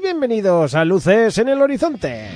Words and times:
Bienvenidos 0.00 0.74
a 0.74 0.84
Luces 0.84 1.36
en 1.38 1.48
el 1.48 1.60
Horizonte. 1.60 2.28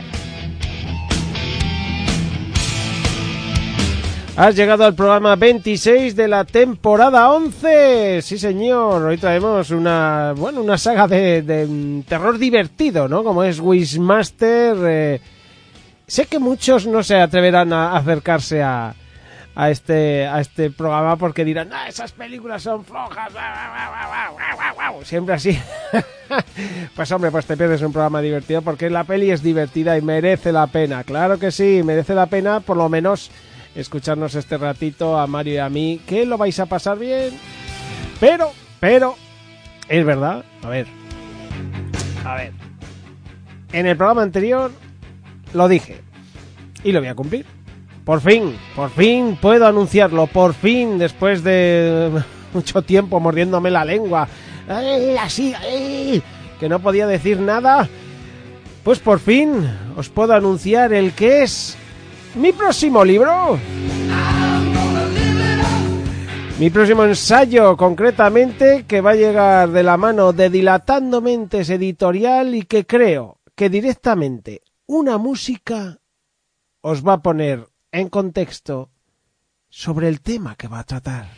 Has 4.36 4.56
llegado 4.56 4.84
al 4.84 4.94
programa 4.94 5.36
26 5.36 6.16
de 6.16 6.26
la 6.26 6.44
temporada 6.44 7.30
11. 7.30 8.20
Sí, 8.20 8.36
señor. 8.36 9.02
Hoy 9.04 9.16
traemos 9.16 9.70
una, 9.70 10.34
bueno, 10.36 10.60
una 10.60 10.76
saga 10.76 11.06
de, 11.06 11.42
de 11.42 11.66
mm, 11.66 12.02
terror 12.02 12.36
divertido, 12.38 13.06
¿no? 13.08 13.22
Como 13.22 13.44
es 13.44 13.60
Wishmaster. 13.60 14.76
eh. 14.82 15.20
Sé 16.06 16.26
que 16.26 16.38
muchos 16.40 16.86
no 16.86 17.02
se 17.02 17.16
atreverán 17.16 17.72
a 17.72 17.96
acercarse 17.96 18.62
a, 18.62 18.94
a 19.54 19.70
este 19.70 20.26
a 20.26 20.40
este 20.40 20.70
programa 20.70 21.16
porque 21.16 21.44
dirán, 21.44 21.70
esas 21.88 22.12
películas 22.12 22.62
son 22.62 22.84
flojas. 22.84 23.32
Siempre 25.04 25.34
así. 25.34 25.58
pues 26.96 27.12
hombre, 27.12 27.30
pues 27.30 27.46
te 27.46 27.56
pierdes 27.56 27.82
un 27.82 27.92
programa 27.92 28.20
divertido 28.20 28.62
porque 28.62 28.90
la 28.90 29.04
peli 29.04 29.30
es 29.30 29.42
divertida 29.42 29.96
y 29.96 30.02
merece 30.02 30.52
la 30.52 30.66
pena. 30.66 31.04
Claro 31.04 31.38
que 31.38 31.50
sí, 31.50 31.82
merece 31.84 32.14
la 32.14 32.26
pena 32.26 32.60
por 32.60 32.76
lo 32.76 32.88
menos 32.88 33.30
escucharnos 33.74 34.34
este 34.34 34.56
ratito 34.56 35.18
a 35.18 35.26
Mario 35.26 35.54
y 35.54 35.58
a 35.58 35.68
mí, 35.68 36.00
que 36.06 36.26
lo 36.26 36.38
vais 36.38 36.58
a 36.60 36.66
pasar 36.66 36.98
bien. 36.98 37.38
Pero, 38.20 38.52
pero, 38.80 39.16
es 39.88 40.04
verdad, 40.04 40.44
a 40.62 40.68
ver, 40.68 40.86
a 42.24 42.36
ver, 42.36 42.52
en 43.72 43.86
el 43.86 43.96
programa 43.96 44.22
anterior 44.22 44.70
lo 45.52 45.68
dije 45.68 46.00
y 46.82 46.92
lo 46.92 47.00
voy 47.00 47.08
a 47.08 47.14
cumplir. 47.14 47.53
Por 48.04 48.20
fin, 48.20 48.54
por 48.76 48.90
fin 48.90 49.38
puedo 49.40 49.66
anunciarlo, 49.66 50.26
por 50.26 50.52
fin, 50.52 50.98
después 50.98 51.42
de 51.42 52.10
mucho 52.52 52.82
tiempo 52.82 53.18
mordiéndome 53.18 53.70
la 53.70 53.84
lengua, 53.84 54.28
¡ay, 54.68 55.16
así, 55.16 55.54
que 56.60 56.68
no 56.68 56.80
podía 56.80 57.06
decir 57.06 57.40
nada, 57.40 57.88
pues 58.82 58.98
por 58.98 59.20
fin 59.20 59.66
os 59.96 60.10
puedo 60.10 60.34
anunciar 60.34 60.92
el 60.92 61.12
que 61.12 61.44
es 61.44 61.78
mi 62.34 62.52
próximo 62.52 63.02
libro. 63.04 63.58
Mi 66.58 66.70
próximo 66.70 67.04
ensayo, 67.04 67.76
concretamente, 67.76 68.84
que 68.86 69.00
va 69.00 69.10
a 69.12 69.16
llegar 69.16 69.70
de 69.70 69.82
la 69.82 69.96
mano 69.96 70.32
de 70.32 70.50
Dilatando 70.50 71.20
Mentes 71.20 71.68
Editorial 71.68 72.54
y 72.54 72.62
que 72.62 72.86
creo 72.86 73.40
que 73.56 73.68
directamente 73.68 74.62
una 74.86 75.18
música 75.18 75.98
os 76.80 77.04
va 77.04 77.14
a 77.14 77.22
poner 77.22 77.66
en 77.94 78.08
contexto 78.08 78.90
sobre 79.68 80.08
el 80.08 80.20
tema 80.20 80.56
que 80.56 80.66
va 80.66 80.80
a 80.80 80.84
tratar. 80.84 81.28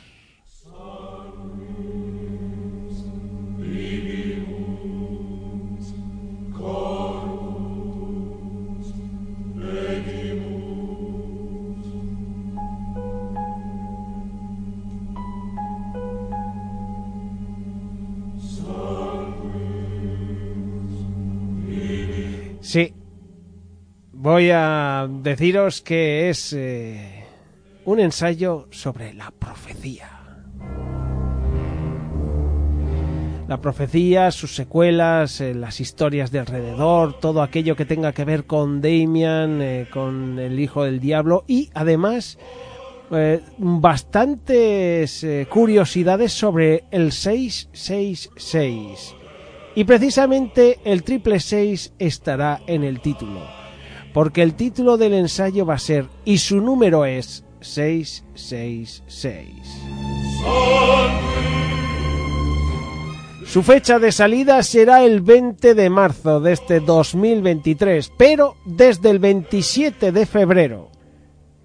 Sí, 22.63 22.95
voy 24.19 24.51
a 24.51 25.07
deciros 25.09 25.81
que 25.83 26.31
es 26.31 26.53
eh, 26.53 27.25
un 27.85 28.01
ensayo 28.01 28.67
sobre 28.71 29.15
la 29.15 29.31
profecía. 29.31 30.11
La 33.47 33.61
profecía, 33.61 34.33
sus 34.33 34.57
secuelas, 34.57 35.41
eh, 35.41 35.55
las 35.55 35.81
historias 35.81 36.33
de 36.33 36.41
alrededor, 36.41 37.21
todo 37.21 37.43
aquello 37.43 37.77
que 37.77 37.85
tenga 37.85 38.13
que 38.13 38.25
ver 38.25 38.47
con 38.47 38.81
Damian, 38.81 39.63
eh, 39.63 39.87
con 39.93 40.41
el 40.41 40.59
hijo 40.59 40.83
del 40.85 40.99
diablo 40.99 41.45
y 41.47 41.71
además 41.75 42.39
bastantes 43.59 45.25
curiosidades 45.49 46.33
sobre 46.33 46.87
el 46.91 47.13
666. 47.13 49.15
Y 49.77 49.85
precisamente 49.85 50.81
el 50.85 51.05
triple 51.05 51.39
6 51.39 51.93
estará 52.01 52.63
en 52.67 52.83
el 52.83 52.99
título. 52.99 53.66
Porque 54.17 54.43
el 54.43 54.55
título 54.55 54.97
del 54.97 55.13
ensayo 55.13 55.67
va 55.67 55.75
a 55.75 55.79
ser 55.79 56.07
y 56.25 56.39
su 56.39 56.63
número 56.63 57.05
es 57.05 57.45
666. 57.61 59.53
Su 63.45 63.63
fecha 63.63 63.99
de 63.99 64.13
salida 64.13 64.63
será 64.63 65.05
el 65.05 65.21
20 65.21 65.75
de 65.75 65.91
marzo 65.91 66.41
de 66.41 66.55
este 66.55 66.81
2023, 66.81 68.11
pero 68.17 68.57
desde 68.65 69.11
el 69.11 69.19
27 69.19 70.13
de 70.13 70.25
febrero 70.25 70.89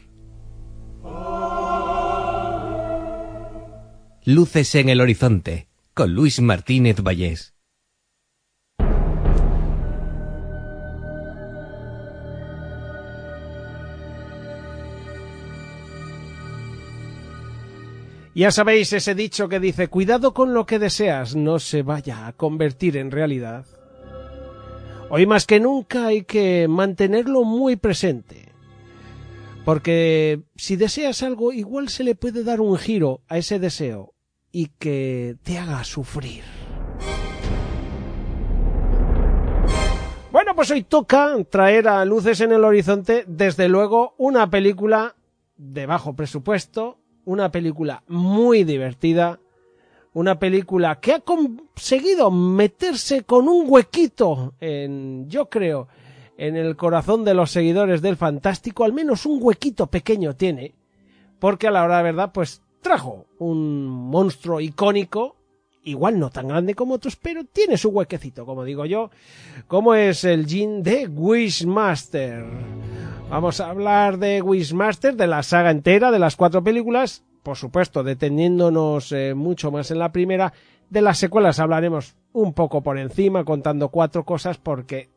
Luces 4.24 4.74
en 4.74 4.90
el 4.90 5.00
horizonte, 5.00 5.68
con 5.94 6.12
Luis 6.12 6.40
Martínez 6.42 7.00
Vallés. 7.00 7.54
Ya 18.34 18.50
sabéis 18.50 18.92
ese 18.92 19.14
dicho 19.14 19.48
que 19.48 19.60
dice, 19.60 19.88
cuidado 19.88 20.34
con 20.34 20.52
lo 20.52 20.66
que 20.66 20.78
deseas, 20.78 21.34
no 21.34 21.58
se 21.58 21.80
vaya 21.82 22.26
a 22.26 22.34
convertir 22.34 22.98
en 22.98 23.10
realidad. 23.10 23.64
Hoy 25.08 25.24
más 25.24 25.46
que 25.46 25.60
nunca 25.60 26.06
hay 26.06 26.24
que 26.24 26.66
mantenerlo 26.68 27.44
muy 27.44 27.76
presente. 27.76 28.48
Porque 29.64 30.42
si 30.56 30.74
deseas 30.76 31.22
algo, 31.22 31.52
igual 31.52 31.88
se 31.88 32.02
le 32.02 32.16
puede 32.16 32.42
dar 32.42 32.60
un 32.60 32.76
giro 32.76 33.20
a 33.28 33.38
ese 33.38 33.60
deseo 33.60 34.14
y 34.50 34.66
que 34.78 35.36
te 35.44 35.58
haga 35.58 35.84
sufrir. 35.84 36.42
Bueno, 40.32 40.54
pues 40.56 40.70
hoy 40.72 40.82
toca 40.82 41.36
traer 41.50 41.86
a 41.88 42.04
Luces 42.04 42.40
en 42.40 42.52
el 42.52 42.64
Horizonte, 42.64 43.24
desde 43.28 43.68
luego, 43.68 44.14
una 44.18 44.50
película 44.50 45.14
de 45.56 45.86
bajo 45.86 46.14
presupuesto, 46.14 46.98
una 47.24 47.50
película 47.52 48.02
muy 48.08 48.64
divertida, 48.64 49.40
una 50.16 50.38
película 50.38 50.98
que 50.98 51.12
ha 51.12 51.20
conseguido 51.20 52.30
meterse 52.30 53.24
con 53.24 53.50
un 53.50 53.66
huequito 53.68 54.54
en, 54.60 55.28
yo 55.28 55.50
creo, 55.50 55.88
en 56.38 56.56
el 56.56 56.74
corazón 56.74 57.22
de 57.22 57.34
los 57.34 57.50
seguidores 57.50 58.00
del 58.00 58.16
Fantástico, 58.16 58.84
al 58.84 58.94
menos 58.94 59.26
un 59.26 59.40
huequito 59.42 59.88
pequeño 59.88 60.34
tiene, 60.34 60.72
porque 61.38 61.68
a 61.68 61.70
la 61.70 61.84
hora 61.84 61.98
de 61.98 62.04
verdad, 62.04 62.32
pues 62.32 62.62
trajo 62.80 63.26
un 63.38 63.84
monstruo 63.84 64.58
icónico, 64.58 65.36
igual 65.84 66.18
no 66.18 66.30
tan 66.30 66.48
grande 66.48 66.74
como 66.74 66.94
otros, 66.94 67.16
pero 67.16 67.44
tiene 67.44 67.76
su 67.76 67.90
huequecito, 67.90 68.46
como 68.46 68.64
digo 68.64 68.86
yo, 68.86 69.10
como 69.66 69.94
es 69.94 70.24
el 70.24 70.46
Jin 70.46 70.82
de 70.82 71.08
Wishmaster. 71.08 72.42
Vamos 73.28 73.60
a 73.60 73.68
hablar 73.68 74.16
de 74.16 74.40
Wishmaster, 74.40 75.14
de 75.14 75.26
la 75.26 75.42
saga 75.42 75.70
entera, 75.70 76.10
de 76.10 76.18
las 76.18 76.36
cuatro 76.36 76.64
películas, 76.64 77.22
por 77.46 77.56
supuesto, 77.56 78.02
deteniéndonos 78.02 79.12
eh, 79.12 79.32
mucho 79.32 79.70
más 79.70 79.92
en 79.92 80.00
la 80.00 80.10
primera. 80.10 80.52
De 80.90 81.00
las 81.00 81.16
secuelas 81.16 81.60
hablaremos 81.60 82.16
un 82.32 82.52
poco 82.52 82.82
por 82.82 82.98
encima, 82.98 83.44
contando 83.44 83.90
cuatro 83.90 84.24
cosas, 84.24 84.58
porque 84.58 85.10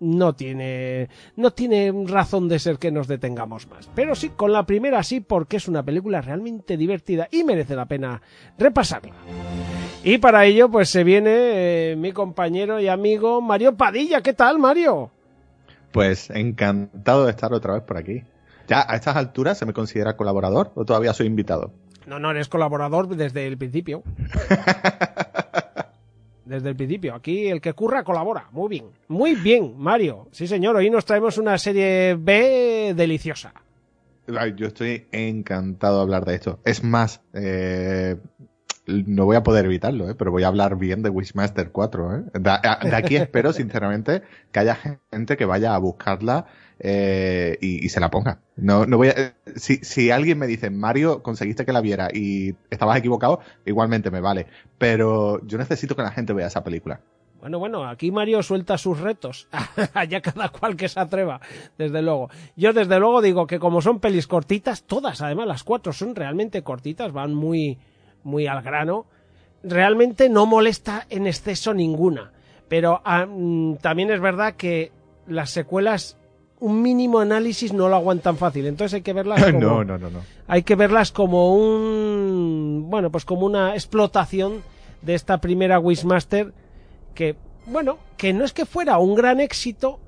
no 0.00 0.34
tiene 0.34 1.08
no 1.36 1.52
tiene 1.52 1.94
razón 2.08 2.48
de 2.48 2.58
ser 2.58 2.78
que 2.78 2.90
nos 2.90 3.06
detengamos 3.06 3.68
más. 3.68 3.88
Pero 3.94 4.16
sí, 4.16 4.30
con 4.30 4.52
la 4.52 4.66
primera 4.66 5.00
sí, 5.04 5.20
porque 5.20 5.58
es 5.58 5.68
una 5.68 5.84
película 5.84 6.20
realmente 6.20 6.76
divertida 6.76 7.28
y 7.30 7.44
merece 7.44 7.76
la 7.76 7.86
pena 7.86 8.20
repasarla. 8.58 9.14
Y 10.02 10.18
para 10.18 10.44
ello, 10.44 10.68
pues 10.68 10.90
se 10.90 11.04
viene 11.04 11.30
eh, 11.92 11.96
mi 11.96 12.10
compañero 12.10 12.80
y 12.80 12.88
amigo 12.88 13.40
Mario 13.40 13.76
Padilla. 13.76 14.22
¿Qué 14.22 14.32
tal, 14.32 14.58
Mario? 14.58 15.12
Pues 15.92 16.30
encantado 16.30 17.26
de 17.26 17.30
estar 17.30 17.52
otra 17.52 17.74
vez 17.74 17.84
por 17.84 17.96
aquí. 17.96 18.24
¿Ya 18.66 18.84
a 18.88 18.96
estas 18.96 19.16
alturas 19.16 19.58
se 19.58 19.66
me 19.66 19.72
considera 19.72 20.16
colaborador 20.16 20.72
o 20.74 20.84
todavía 20.84 21.12
soy 21.12 21.26
invitado? 21.26 21.72
No, 22.06 22.18
no, 22.18 22.30
eres 22.30 22.48
colaborador 22.48 23.08
desde 23.08 23.46
el 23.46 23.58
principio. 23.58 24.02
desde 26.44 26.68
el 26.68 26.76
principio. 26.76 27.14
Aquí 27.14 27.48
el 27.48 27.60
que 27.60 27.74
curra 27.74 28.04
colabora. 28.04 28.48
Muy 28.52 28.68
bien. 28.68 28.86
Muy 29.08 29.34
bien, 29.34 29.74
Mario. 29.76 30.28
Sí, 30.30 30.46
señor. 30.46 30.76
Hoy 30.76 30.90
nos 30.90 31.04
traemos 31.04 31.38
una 31.38 31.58
serie 31.58 32.16
B 32.18 32.94
deliciosa. 32.96 33.52
Yo 34.56 34.66
estoy 34.66 35.06
encantado 35.12 35.96
de 35.96 36.02
hablar 36.02 36.24
de 36.24 36.34
esto. 36.34 36.58
Es 36.64 36.82
más, 36.82 37.20
eh, 37.32 38.16
no 38.86 39.24
voy 39.24 39.36
a 39.36 39.42
poder 39.42 39.64
evitarlo, 39.64 40.08
¿eh? 40.08 40.14
pero 40.14 40.30
voy 40.30 40.44
a 40.44 40.48
hablar 40.48 40.76
bien 40.76 41.02
de 41.02 41.10
Wishmaster 41.10 41.70
4. 41.70 42.16
¿eh? 42.16 42.22
De, 42.34 42.50
aquí 42.94 43.16
espero, 43.16 43.52
sinceramente, 43.52 44.22
que 44.52 44.60
haya 44.60 44.78
gente 45.10 45.36
que 45.36 45.44
vaya 45.44 45.74
a 45.74 45.78
buscarla 45.78 46.46
eh, 46.78 47.58
y, 47.60 47.88
se 47.88 48.00
la 48.00 48.10
ponga. 48.10 48.40
No, 48.56 48.86
no 48.86 48.96
voy 48.96 49.08
a, 49.08 49.34
si, 49.56 49.76
si 49.78 50.10
alguien 50.10 50.38
me 50.38 50.46
dice, 50.46 50.70
Mario, 50.70 51.22
conseguiste 51.22 51.64
que 51.64 51.72
la 51.72 51.80
viera 51.80 52.08
y 52.12 52.54
estabas 52.70 52.98
equivocado, 52.98 53.40
igualmente 53.64 54.10
me 54.10 54.20
vale. 54.20 54.46
Pero 54.78 55.44
yo 55.46 55.58
necesito 55.58 55.96
que 55.96 56.02
la 56.02 56.12
gente 56.12 56.32
vea 56.32 56.46
esa 56.46 56.62
película. 56.62 57.00
Bueno, 57.40 57.58
bueno, 57.58 57.88
aquí 57.88 58.10
Mario 58.10 58.42
suelta 58.42 58.78
sus 58.78 58.98
retos. 58.98 59.48
Allá 59.94 60.20
cada 60.20 60.48
cual 60.48 60.76
que 60.76 60.88
se 60.88 60.98
atreva, 60.98 61.40
desde 61.78 62.02
luego. 62.02 62.28
Yo 62.56 62.72
desde 62.72 62.98
luego 62.98 63.22
digo 63.22 63.46
que 63.46 63.58
como 63.58 63.80
son 63.80 64.00
pelis 64.00 64.26
cortitas, 64.26 64.84
todas, 64.84 65.20
además 65.22 65.46
las 65.46 65.62
cuatro 65.62 65.92
son 65.92 66.14
realmente 66.14 66.62
cortitas, 66.62 67.12
van 67.12 67.34
muy, 67.34 67.78
muy 68.26 68.46
al 68.46 68.62
grano, 68.62 69.06
realmente 69.62 70.28
no 70.28 70.44
molesta 70.46 71.06
en 71.08 71.26
exceso 71.26 71.72
ninguna. 71.72 72.32
Pero 72.68 73.00
también 73.80 74.10
es 74.10 74.20
verdad 74.20 74.54
que 74.54 74.92
las 75.26 75.50
secuelas 75.50 76.18
un 76.58 76.82
mínimo 76.82 77.20
análisis 77.20 77.72
no 77.72 77.88
lo 77.88 77.96
aguantan 77.96 78.38
fácil, 78.38 78.66
entonces 78.66 78.94
hay 78.94 79.02
que 79.02 79.12
verlas 79.12 79.44
como 79.52 79.60
no, 79.60 79.84
no, 79.84 79.98
no, 79.98 80.10
no. 80.10 80.20
hay 80.48 80.62
que 80.62 80.74
verlas 80.74 81.12
como 81.12 81.54
un 81.54 82.86
bueno, 82.88 83.10
pues 83.10 83.26
como 83.26 83.44
una 83.44 83.74
explotación 83.74 84.62
de 85.02 85.14
esta 85.14 85.38
primera 85.38 85.78
Wishmaster 85.78 86.54
que 87.14 87.36
bueno, 87.66 87.98
que 88.16 88.32
no 88.32 88.44
es 88.44 88.52
que 88.52 88.64
fuera 88.64 88.98
un 88.98 89.14
gran 89.14 89.38
éxito, 89.40 90.00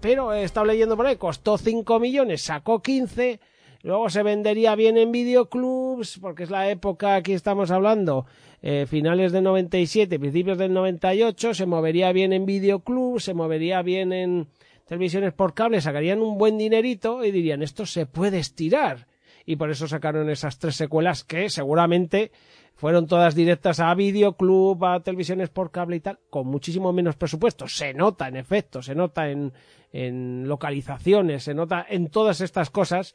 pero 0.00 0.34
he 0.34 0.44
estado 0.44 0.66
leyendo 0.66 0.96
por 0.96 1.06
ahí, 1.06 1.16
costó 1.16 1.56
5 1.56 1.98
millones, 2.00 2.42
sacó 2.42 2.82
15 2.82 3.40
Luego 3.84 4.08
se 4.08 4.22
vendería 4.22 4.74
bien 4.76 4.96
en 4.96 5.12
videoclubs, 5.12 6.18
porque 6.18 6.44
es 6.44 6.50
la 6.50 6.70
época 6.70 7.16
aquí 7.16 7.34
estamos 7.34 7.70
hablando, 7.70 8.24
eh, 8.62 8.86
finales 8.88 9.30
del 9.30 9.44
97, 9.44 10.18
principios 10.18 10.56
del 10.56 10.72
98, 10.72 11.52
se 11.52 11.66
movería 11.66 12.10
bien 12.12 12.32
en 12.32 12.46
videoclubs, 12.46 13.24
se 13.24 13.34
movería 13.34 13.82
bien 13.82 14.14
en 14.14 14.48
televisiones 14.86 15.34
por 15.34 15.52
cable, 15.52 15.82
sacarían 15.82 16.22
un 16.22 16.38
buen 16.38 16.56
dinerito 16.56 17.26
y 17.26 17.30
dirían, 17.30 17.62
esto 17.62 17.84
se 17.84 18.06
puede 18.06 18.38
estirar. 18.38 19.06
Y 19.44 19.56
por 19.56 19.70
eso 19.70 19.86
sacaron 19.86 20.30
esas 20.30 20.58
tres 20.58 20.76
secuelas 20.76 21.22
que 21.22 21.50
seguramente 21.50 22.32
fueron 22.76 23.06
todas 23.06 23.34
directas 23.34 23.80
a 23.80 23.94
videoclub, 23.94 24.82
a 24.82 25.00
televisiones 25.00 25.50
por 25.50 25.70
cable 25.70 25.96
y 25.96 26.00
tal, 26.00 26.20
con 26.30 26.46
muchísimo 26.46 26.90
menos 26.94 27.16
presupuesto. 27.16 27.68
Se 27.68 27.92
nota 27.92 28.28
en 28.28 28.36
efecto, 28.36 28.80
se 28.80 28.94
nota 28.94 29.28
en 29.28 30.48
localizaciones, 30.48 31.44
se 31.44 31.52
nota 31.52 31.84
en 31.86 32.08
todas 32.08 32.40
estas 32.40 32.70
cosas 32.70 33.14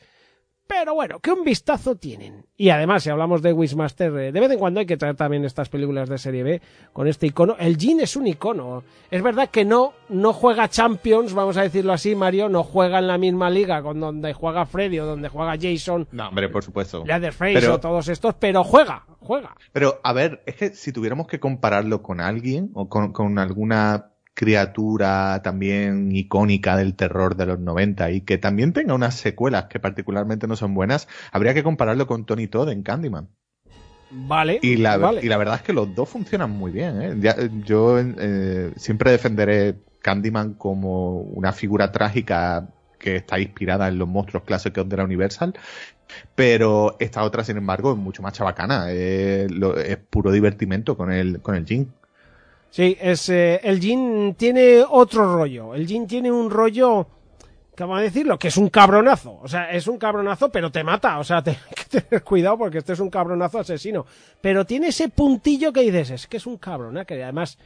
pero 0.69 0.93
bueno, 0.93 1.19
que 1.19 1.31
un 1.31 1.43
vistazo 1.43 1.95
tienen. 1.95 2.45
Y 2.55 2.69
además, 2.69 3.01
si 3.01 3.09
hablamos 3.09 3.41
de 3.41 3.51
Wishmaster, 3.51 4.15
eh, 4.19 4.31
de 4.31 4.39
vez 4.39 4.51
en 4.51 4.59
cuando 4.59 4.79
hay 4.79 4.85
que 4.85 4.97
traer 4.97 5.15
también 5.15 5.43
estas 5.43 5.67
películas 5.67 6.07
de 6.07 6.19
serie 6.19 6.43
B 6.43 6.61
con 6.93 7.07
este 7.07 7.25
icono. 7.25 7.55
El 7.57 7.75
Jin 7.75 8.01
es 8.01 8.15
un 8.15 8.27
icono. 8.27 8.83
Es 9.09 9.23
verdad 9.23 9.49
que 9.49 9.65
no, 9.65 9.93
no 10.09 10.31
juega 10.31 10.69
Champions, 10.69 11.33
vamos 11.33 11.57
a 11.57 11.63
decirlo 11.63 11.91
así, 11.91 12.15
Mario, 12.15 12.49
no 12.49 12.63
juega 12.63 12.99
en 12.99 13.07
la 13.07 13.17
misma 13.17 13.49
liga 13.49 13.81
con 13.81 13.99
donde 13.99 14.31
juega 14.33 14.67
Freddy 14.67 14.99
o 14.99 15.07
donde 15.07 15.27
juega 15.29 15.57
Jason. 15.59 16.07
No, 16.11 16.27
hombre, 16.27 16.49
por 16.49 16.63
supuesto. 16.63 17.03
Leatherface 17.03 17.53
pero, 17.55 17.73
o 17.73 17.79
todos 17.79 18.07
estos, 18.07 18.35
pero 18.35 18.63
juega, 18.63 19.07
juega. 19.21 19.55
Pero, 19.71 19.99
a 20.03 20.13
ver, 20.13 20.43
es 20.45 20.55
que 20.55 20.69
si 20.75 20.93
tuviéramos 20.93 21.25
que 21.25 21.39
compararlo 21.39 22.03
con 22.03 22.21
alguien 22.21 22.69
o 22.75 22.89
con, 22.89 23.11
con 23.11 23.39
alguna 23.39 24.11
criatura 24.39 25.41
también 25.43 26.15
icónica 26.15 26.77
del 26.77 26.95
terror 26.95 27.35
de 27.35 27.45
los 27.45 27.59
90 27.59 28.11
y 28.11 28.21
que 28.21 28.37
también 28.37 28.71
tenga 28.71 28.93
unas 28.93 29.15
secuelas 29.15 29.65
que 29.65 29.81
particularmente 29.81 30.47
no 30.47 30.55
son 30.55 30.73
buenas, 30.73 31.09
habría 31.33 31.53
que 31.53 31.61
compararlo 31.61 32.07
con 32.07 32.23
Tony 32.23 32.47
Todd 32.47 32.69
en 32.69 32.81
Candyman. 32.81 33.27
Vale. 34.11 34.59
Y 34.61 34.77
la, 34.77 34.95
vale. 34.95 35.19
y 35.21 35.27
la 35.27 35.35
verdad 35.35 35.55
es 35.55 35.61
que 35.63 35.73
los 35.73 35.93
dos 35.93 36.07
funcionan 36.07 36.51
muy 36.51 36.71
bien. 36.71 37.01
¿eh? 37.01 37.15
Ya, 37.19 37.35
yo 37.65 37.99
eh, 37.99 38.71
siempre 38.77 39.11
defenderé 39.11 39.75
Candyman 40.01 40.53
como 40.53 41.19
una 41.19 41.51
figura 41.51 41.91
trágica 41.91 42.69
que 42.97 43.17
está 43.17 43.41
inspirada 43.41 43.89
en 43.89 43.99
los 43.99 44.07
monstruos 44.07 44.45
clásicos 44.45 44.87
de 44.87 44.95
la 44.95 45.03
Universal, 45.03 45.53
pero 46.33 46.95
esta 47.01 47.23
otra, 47.25 47.43
sin 47.43 47.57
embargo, 47.57 47.91
es 47.91 47.97
mucho 47.97 48.21
más 48.21 48.31
chabacana. 48.31 48.85
Eh, 48.87 49.47
lo, 49.49 49.77
es 49.77 49.97
puro 49.97 50.31
divertimento 50.31 50.95
con 50.95 51.11
el, 51.11 51.41
con 51.41 51.55
el 51.55 51.65
Jin. 51.65 51.91
Sí, 52.71 52.97
es, 52.99 53.29
eh, 53.29 53.59
el 53.63 53.79
Jin 53.79 54.35
tiene 54.35 54.83
otro 54.87 55.35
rollo. 55.35 55.73
El 55.73 55.87
Jin 55.87 56.07
tiene 56.07 56.31
un 56.31 56.51
rollo, 56.51 57.07
¿cómo 57.75 57.97
decirlo? 57.97 58.37
Que 58.37 58.49
es 58.49 58.57
un 58.57 58.69
cabronazo. 58.69 59.39
O 59.41 59.47
sea, 59.47 59.71
es 59.71 59.87
un 59.87 59.97
cabronazo, 59.97 60.49
pero 60.49 60.71
te 60.71 60.83
mata. 60.83 61.17
O 61.19 61.23
sea, 61.23 61.41
te, 61.43 61.57
que 61.75 62.01
tener 62.01 62.23
cuidado 62.23 62.57
porque 62.57 62.77
este 62.79 62.93
es 62.93 62.99
un 62.99 63.09
cabronazo 63.09 63.59
asesino. 63.59 64.05
Pero 64.41 64.65
tiene 64.65 64.87
ese 64.89 65.09
puntillo 65.09 65.73
que 65.73 65.81
dices, 65.81 66.11
es 66.11 66.27
que 66.27 66.37
es 66.37 66.45
un 66.45 66.57
cabrón, 66.57 67.03
que 67.05 67.23
además, 67.23 67.57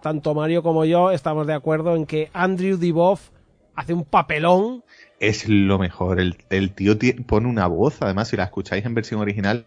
tanto 0.00 0.34
Mario 0.34 0.62
como 0.62 0.84
yo 0.84 1.10
estamos 1.10 1.46
de 1.46 1.54
acuerdo 1.54 1.96
en 1.96 2.06
que 2.06 2.30
Andrew 2.32 2.76
Divoff 2.78 3.30
hace 3.74 3.94
un 3.94 4.04
papelón. 4.04 4.84
Es 5.18 5.48
lo 5.48 5.78
mejor. 5.78 6.20
El, 6.20 6.36
el 6.50 6.72
tío 6.72 6.94
pone 7.26 7.48
una 7.48 7.66
voz, 7.66 8.00
además, 8.00 8.28
si 8.28 8.36
la 8.36 8.44
escucháis 8.44 8.84
en 8.84 8.94
versión 8.94 9.20
original, 9.20 9.66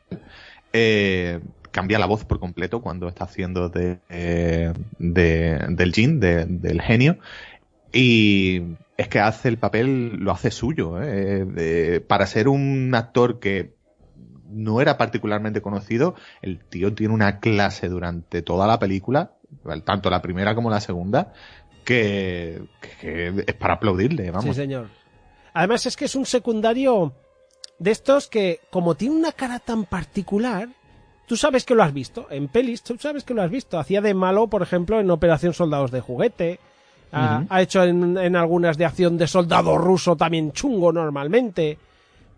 eh, 0.71 1.39
cambia 1.79 1.97
la 1.97 2.07
voz 2.07 2.25
por 2.25 2.41
completo 2.41 2.81
cuando 2.81 3.07
está 3.07 3.23
haciendo 3.23 3.69
de, 3.69 3.99
eh, 4.09 4.73
de 4.97 5.65
del 5.69 5.93
Jin, 5.93 6.19
de, 6.19 6.43
del 6.45 6.81
genio. 6.81 7.19
Y, 7.93 8.75
es 8.97 9.07
que 9.07 9.21
hace 9.21 9.47
el 9.47 9.57
papel, 9.57 10.17
lo 10.17 10.33
hace 10.33 10.51
suyo. 10.51 11.01
¿eh? 11.01 12.03
para 12.05 12.27
ser 12.27 12.49
un 12.49 12.93
actor 12.93 13.39
que 13.39 13.75
no 14.49 14.81
era 14.81 14.97
particularmente 14.97 15.61
conocido, 15.61 16.15
el 16.41 16.59
tío 16.59 16.93
tiene 16.93 17.13
una 17.13 17.39
clase 17.39 17.87
durante 17.87 18.41
toda 18.41 18.67
la 18.67 18.77
película, 18.77 19.31
tanto 19.85 20.09
la 20.09 20.21
primera 20.21 20.55
como 20.55 20.69
la 20.69 20.81
segunda, 20.81 21.31
que, 21.85 22.61
es 23.01 23.55
para 23.55 23.75
aplaudirle, 23.75 24.31
vamos. 24.31 24.53
Sí, 24.53 24.61
señor. 24.61 24.89
Además 25.53 25.85
es 25.85 25.95
que 25.95 26.05
es 26.05 26.15
un 26.15 26.25
secundario 26.25 27.13
de 27.77 27.91
estos 27.91 28.27
que, 28.27 28.59
como 28.69 28.95
tiene 28.95 29.15
una 29.15 29.31
cara 29.31 29.59
tan 29.59 29.85
particular, 29.85 30.67
tú 31.29 31.37
sabes 31.37 31.63
que 31.63 31.75
lo 31.75 31.83
has 31.83 31.93
visto. 31.93 32.25
En 32.31 32.47
pelis, 32.47 32.81
tú 32.81 32.97
sabes 32.97 33.23
que 33.23 33.35
lo 33.35 33.43
has 33.43 33.51
visto. 33.51 33.77
Hacía 33.77 34.01
de 34.01 34.15
malo, 34.15 34.47
por 34.47 34.63
ejemplo, 34.63 34.99
en 34.99 35.11
Operación 35.11 35.53
Soldados 35.53 35.91
de 35.91 36.01
Juguete. 36.01 36.59
ha, 37.11 37.61
hecho 37.61 37.83
en, 37.83 38.35
algunas 38.35 38.79
de 38.79 38.85
acción 38.85 39.15
de 39.15 39.27
soldado 39.27 39.77
ruso 39.77 40.15
también 40.15 40.51
chungo 40.53 40.91
normalmente. 40.91 41.77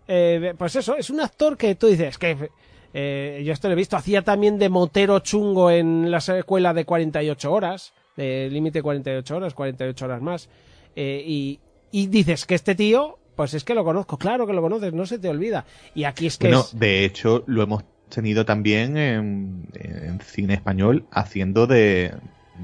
Eh, 0.06 0.54
pues 0.58 0.76
eso, 0.76 0.94
es 0.94 1.08
un 1.08 1.20
actor 1.20 1.56
que 1.56 1.74
tú 1.74 1.86
dices 1.86 2.18
que 2.18 2.50
eh, 2.92 3.42
yo 3.42 3.54
esto 3.54 3.68
lo 3.68 3.72
he 3.72 3.76
visto. 3.76 3.96
Hacía 3.96 4.20
también 4.20 4.58
de 4.58 4.68
motero 4.68 5.20
chungo 5.20 5.70
en 5.70 6.10
la 6.10 6.18
escuela 6.18 6.74
de 6.74 6.84
48 6.84 7.50
horas. 7.50 7.94
De 8.14 8.50
límite 8.50 8.82
48 8.82 9.34
horas, 9.34 9.54
48 9.54 10.04
horas 10.04 10.20
más. 10.20 10.50
Eh, 10.94 11.24
y, 11.26 11.60
y 11.90 12.08
dices 12.08 12.44
que 12.44 12.56
este 12.56 12.74
tío 12.74 13.18
pues 13.34 13.54
es 13.54 13.64
que 13.64 13.74
lo 13.74 13.82
conozco, 13.82 14.18
claro 14.18 14.46
que 14.46 14.52
lo 14.52 14.60
conoces, 14.60 14.92
no 14.92 15.06
se 15.06 15.18
te 15.18 15.30
olvida. 15.30 15.64
Y 15.94 16.04
aquí 16.04 16.26
es 16.26 16.36
que 16.36 16.48
bueno, 16.48 16.66
de 16.74 17.06
hecho, 17.06 17.44
lo 17.46 17.62
hemos 17.62 17.82
tenido 18.14 18.44
también 18.44 18.96
en, 18.96 20.20
cine 20.20 20.54
español 20.54 21.06
haciendo 21.10 21.66
de, 21.66 22.14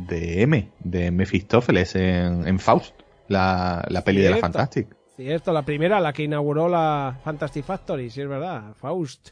de 0.08 0.42
M, 0.42 0.68
de 0.80 1.10
Mephistófeles 1.10 1.94
en, 1.96 2.46
en 2.46 2.58
Faust, 2.58 2.94
la, 3.28 3.84
la 3.88 4.04
peli 4.04 4.20
de 4.20 4.30
la 4.30 4.36
Fantastic. 4.36 4.88
Cierto, 5.16 5.52
la 5.52 5.62
primera, 5.62 5.98
la 6.00 6.12
que 6.12 6.22
inauguró 6.22 6.68
la 6.68 7.18
Fantastic 7.24 7.64
Factory, 7.64 8.10
sí 8.10 8.20
es 8.20 8.28
verdad, 8.28 8.74
Faust. 8.74 9.30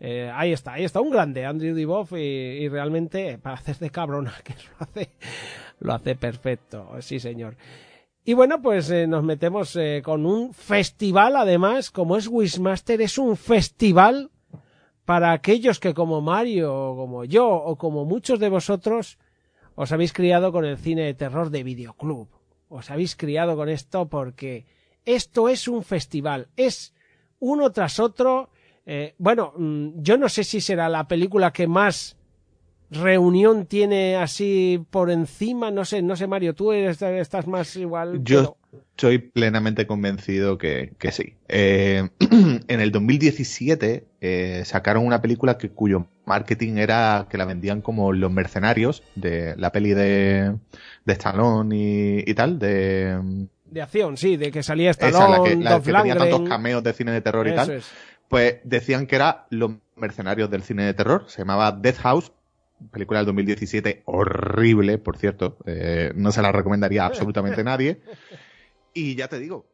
Eh, 0.00 0.28
ahí 0.34 0.52
está, 0.52 0.72
ahí 0.72 0.84
está, 0.84 1.00
un 1.00 1.10
grande, 1.10 1.46
Andrew 1.46 1.76
Divoff, 1.76 2.12
y, 2.12 2.16
y, 2.16 2.68
realmente, 2.68 3.38
para 3.38 3.54
hacer 3.54 3.78
de 3.78 3.90
cabrona, 3.90 4.34
que 4.44 4.54
lo 4.54 4.84
hace, 4.84 5.10
lo 5.78 5.94
hace 5.94 6.16
perfecto, 6.16 6.90
sí 7.00 7.20
señor. 7.20 7.56
Y 8.24 8.34
bueno, 8.34 8.60
pues 8.60 8.90
eh, 8.90 9.06
nos 9.06 9.22
metemos 9.22 9.76
eh, 9.76 10.02
con 10.04 10.26
un 10.26 10.54
festival, 10.54 11.36
además, 11.36 11.92
como 11.92 12.16
es 12.16 12.26
Wishmaster, 12.26 13.00
es 13.00 13.16
un 13.16 13.36
festival 13.36 14.31
para 15.04 15.32
aquellos 15.32 15.80
que 15.80 15.94
como 15.94 16.20
Mario, 16.20 16.72
o 16.74 16.96
como 16.96 17.24
yo, 17.24 17.48
o 17.48 17.76
como 17.76 18.04
muchos 18.04 18.38
de 18.38 18.48
vosotros, 18.48 19.18
os 19.74 19.92
habéis 19.92 20.12
criado 20.12 20.52
con 20.52 20.64
el 20.64 20.78
cine 20.78 21.02
de 21.02 21.14
terror 21.14 21.50
de 21.50 21.62
videoclub. 21.62 22.28
Os 22.68 22.90
habéis 22.90 23.16
criado 23.16 23.56
con 23.56 23.68
esto 23.68 24.08
porque 24.08 24.66
esto 25.04 25.48
es 25.48 25.68
un 25.68 25.82
festival, 25.82 26.48
es 26.56 26.94
uno 27.38 27.72
tras 27.72 27.98
otro. 27.98 28.50
Eh, 28.86 29.14
bueno, 29.18 29.52
mm, 29.56 30.02
yo 30.02 30.16
no 30.16 30.28
sé 30.28 30.44
si 30.44 30.60
será 30.60 30.88
la 30.88 31.08
película 31.08 31.52
que 31.52 31.66
más 31.66 32.16
reunión 32.92 33.66
tiene 33.66 34.16
así 34.16 34.84
por 34.90 35.10
encima? 35.10 35.70
No 35.70 35.84
sé, 35.84 36.02
no 36.02 36.16
sé, 36.16 36.26
Mario, 36.26 36.54
tú 36.54 36.72
estás 36.72 37.46
más 37.46 37.74
igual. 37.76 38.22
Yo 38.22 38.56
estoy 38.90 39.18
plenamente 39.18 39.86
convencido 39.86 40.58
que, 40.58 40.92
sí. 41.10 41.34
Eh, 41.48 42.08
en 42.68 42.80
el 42.80 42.92
2017 42.92 44.06
eh, 44.20 44.62
sacaron 44.64 45.06
una 45.06 45.20
película 45.22 45.58
que, 45.58 45.70
cuyo 45.70 46.06
marketing 46.24 46.76
era 46.76 47.26
que 47.28 47.38
la 47.38 47.44
vendían 47.44 47.80
como 47.80 48.12
Los 48.12 48.30
Mercenarios, 48.30 49.02
de 49.14 49.54
la 49.56 49.72
peli 49.72 49.94
de, 49.94 50.56
de 51.04 51.12
Stallone 51.12 52.24
y, 52.26 52.34
tal, 52.34 52.58
de... 52.58 53.48
De 53.66 53.80
acción, 53.80 54.18
sí, 54.18 54.36
de 54.36 54.50
que 54.52 54.62
salía 54.62 54.90
Stallone, 54.90 55.64
la 55.64 55.80
que, 55.80 55.92
tenía 55.92 56.16
tantos 56.16 56.48
cameos 56.48 56.82
de 56.82 56.92
cine 56.92 57.12
de 57.12 57.22
terror 57.22 57.48
y 57.48 57.54
tal. 57.54 57.82
Pues 58.28 58.60
decían 58.64 59.06
que 59.06 59.16
era 59.16 59.46
Los 59.50 59.72
Mercenarios 59.96 60.50
del 60.50 60.62
cine 60.62 60.84
de 60.84 60.94
terror, 60.94 61.24
se 61.28 61.38
llamaba 61.38 61.72
Death 61.72 61.98
House 61.98 62.32
película 62.90 63.20
del 63.20 63.26
2017 63.26 64.02
horrible, 64.06 64.98
por 64.98 65.16
cierto, 65.16 65.58
eh, 65.66 66.12
no 66.14 66.32
se 66.32 66.42
la 66.42 66.52
recomendaría 66.52 67.04
a 67.04 67.06
absolutamente 67.06 67.62
nadie. 67.64 68.00
Y 68.94 69.14
ya 69.14 69.28
te 69.28 69.38
digo. 69.38 69.72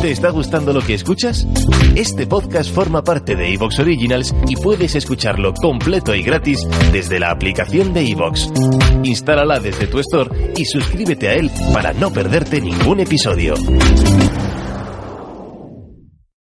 ¿Te 0.00 0.12
está 0.12 0.30
gustando 0.30 0.72
lo 0.72 0.80
que 0.80 0.94
escuchas? 0.94 1.46
Este 1.94 2.26
podcast 2.26 2.74
forma 2.74 3.04
parte 3.04 3.36
de 3.36 3.52
Evox 3.52 3.80
Originals 3.80 4.34
y 4.48 4.56
puedes 4.56 4.94
escucharlo 4.94 5.52
completo 5.52 6.14
y 6.14 6.22
gratis 6.22 6.66
desde 6.90 7.20
la 7.20 7.30
aplicación 7.30 7.92
de 7.92 8.08
Evox. 8.08 8.50
Instálala 9.02 9.60
desde 9.60 9.88
tu 9.88 9.98
store 9.98 10.54
y 10.56 10.64
suscríbete 10.64 11.28
a 11.28 11.34
él 11.34 11.50
para 11.74 11.92
no 11.92 12.10
perderte 12.10 12.62
ningún 12.62 13.00
episodio. 13.00 13.56